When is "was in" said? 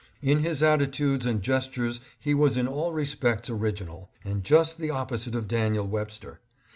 2.33-2.67